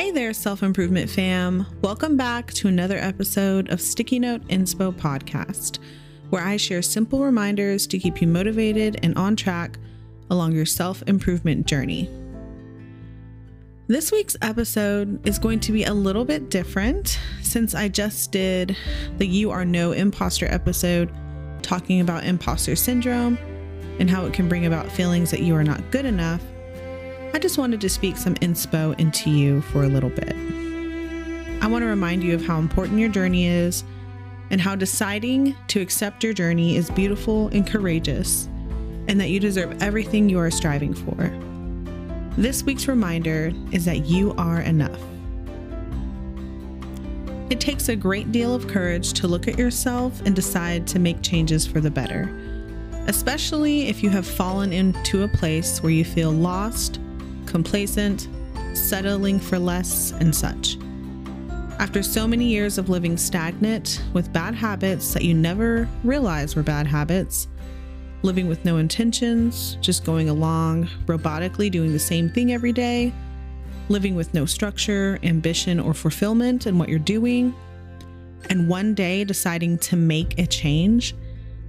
[0.00, 1.66] Hey there, self improvement fam.
[1.82, 5.78] Welcome back to another episode of Sticky Note Inspo Podcast,
[6.30, 9.78] where I share simple reminders to keep you motivated and on track
[10.30, 12.08] along your self improvement journey.
[13.88, 18.74] This week's episode is going to be a little bit different since I just did
[19.18, 21.12] the You Are No Imposter episode
[21.60, 23.36] talking about imposter syndrome
[23.98, 26.42] and how it can bring about feelings that you are not good enough.
[27.32, 30.34] I just wanted to speak some inspo into you for a little bit.
[31.62, 33.84] I want to remind you of how important your journey is
[34.50, 38.46] and how deciding to accept your journey is beautiful and courageous,
[39.06, 41.30] and that you deserve everything you are striving for.
[42.36, 45.00] This week's reminder is that you are enough.
[47.48, 51.22] It takes a great deal of courage to look at yourself and decide to make
[51.22, 52.28] changes for the better,
[53.06, 56.98] especially if you have fallen into a place where you feel lost
[57.50, 58.28] complacent,
[58.74, 60.76] settling for less, and such.
[61.78, 66.62] After so many years of living stagnant with bad habits that you never realized were
[66.62, 67.48] bad habits,
[68.22, 73.12] living with no intentions, just going along, robotically doing the same thing every day,
[73.88, 77.54] living with no structure, ambition, or fulfillment in what you're doing,
[78.50, 81.14] and one day deciding to make a change,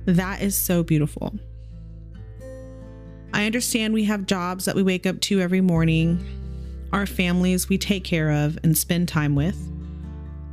[0.05, 1.33] that is so beautiful.
[3.41, 6.23] I understand we have jobs that we wake up to every morning,
[6.93, 9.57] our families we take care of and spend time with,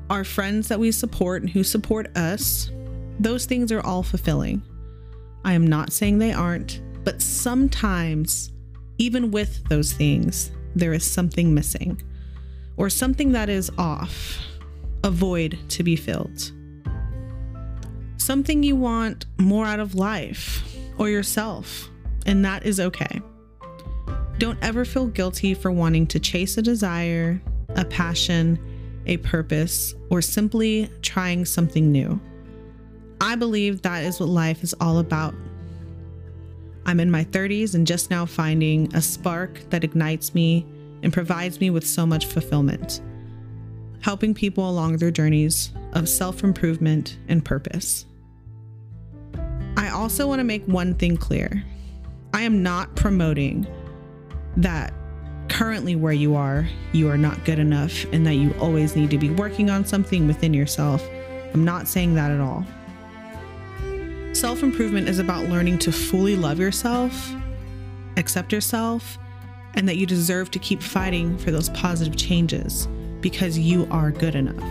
[0.09, 2.71] our friends that we support and who support us.
[3.21, 4.63] Those things are all fulfilling.
[5.45, 8.53] I am not saying they aren't, but sometimes,
[8.97, 12.01] even with those things, there is something missing
[12.79, 14.39] or something that is off,
[15.05, 16.53] a void to be filled.
[18.17, 21.91] Something you want more out of life or yourself
[22.29, 23.23] and that is okay.
[24.37, 27.41] Don't ever feel guilty for wanting to chase a desire,
[27.71, 28.59] a passion,
[29.07, 32.21] a purpose, or simply trying something new.
[33.21, 35.35] I believe that is what life is all about.
[36.85, 40.67] I'm in my 30s and just now finding a spark that ignites me
[41.03, 43.01] and provides me with so much fulfillment,
[44.01, 48.05] helping people along their journeys of self improvement and purpose.
[49.79, 51.65] I also want to make one thing clear
[52.33, 53.67] I am not promoting
[54.57, 54.93] that
[55.49, 59.19] currently where you are, you are not good enough and that you always need to
[59.19, 61.07] be working on something within yourself.
[61.55, 62.65] I'm not saying that at all.
[64.35, 67.33] Self improvement is about learning to fully love yourself,
[68.17, 69.19] accept yourself,
[69.75, 72.87] and that you deserve to keep fighting for those positive changes
[73.21, 74.63] because you are good enough.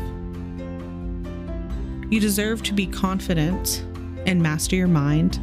[2.10, 3.84] You deserve to be confident
[4.26, 5.40] and master your mind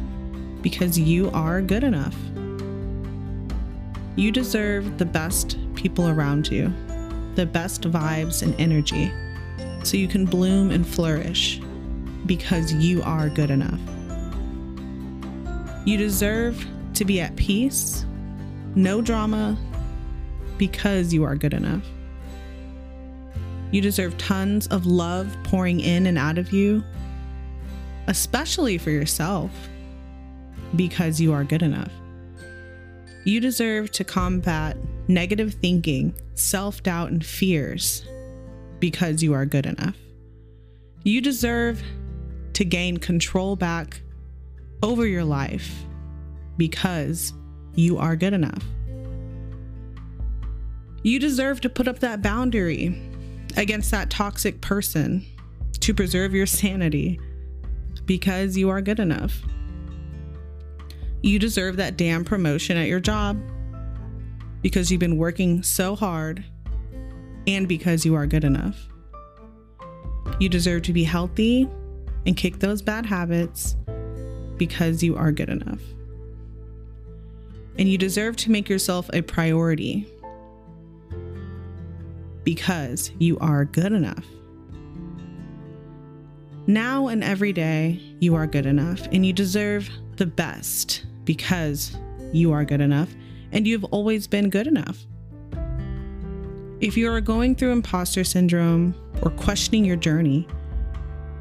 [0.65, 2.15] because you are good enough.
[4.15, 6.73] You deserve the best people around you,
[7.35, 9.13] the best vibes and energy,
[9.83, 11.61] so you can bloom and flourish
[12.25, 13.79] because you are good enough.
[15.85, 16.65] You deserve
[16.95, 18.03] to be at peace,
[18.73, 19.55] no drama,
[20.57, 21.85] because you are good enough.
[23.69, 26.83] You deserve tons of love pouring in and out of you,
[28.07, 29.51] especially for yourself
[30.75, 31.91] because you are good enough.
[33.23, 34.77] You deserve to combat
[35.07, 38.05] negative thinking, self doubt, and fears
[38.79, 39.95] because you are good enough.
[41.03, 41.81] You deserve
[42.53, 44.01] to gain control back
[44.83, 45.85] over your life
[46.57, 47.33] because
[47.75, 48.63] you are good enough.
[51.03, 52.99] You deserve to put up that boundary
[53.57, 55.25] against that toxic person
[55.81, 57.19] to preserve your sanity
[58.05, 59.41] because you are good enough.
[61.25, 63.41] You deserve that damn promotion at your job
[64.61, 66.45] because you've been working so hard
[67.47, 68.77] and because you are good enough.
[70.39, 71.67] You deserve to be healthy
[72.27, 73.75] and kick those bad habits
[74.57, 75.81] because you are good enough.
[77.79, 80.07] And you deserve to make yourself a priority
[82.43, 84.27] because you are good enough.
[86.67, 91.97] Now and every day, you are good enough and you deserve the best because
[92.31, 93.13] you are good enough
[93.51, 95.05] and you've always been good enough.
[96.81, 100.47] If you are going through imposter syndrome or questioning your journey,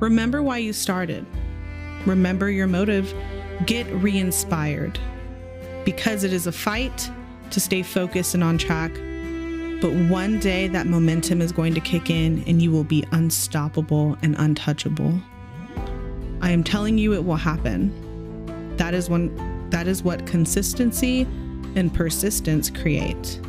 [0.00, 1.26] remember why you started.
[2.06, 3.12] Remember your motive.
[3.66, 4.98] Get re inspired
[5.84, 7.10] because it is a fight
[7.50, 8.92] to stay focused and on track.
[9.80, 14.16] But one day that momentum is going to kick in and you will be unstoppable
[14.22, 15.20] and untouchable.
[16.40, 17.92] I am telling you, it will happen.
[18.76, 19.36] That is when
[19.70, 21.22] that is what consistency
[21.76, 23.40] and persistence create.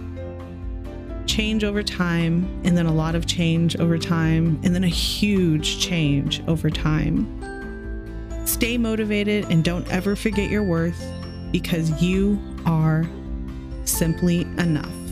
[1.26, 5.80] change over time, and then a lot of change over time, and then a huge
[5.80, 7.28] change over time.
[8.46, 11.04] Stay motivated and don't ever forget your worth
[11.52, 13.04] because you are
[13.86, 15.05] simply enough.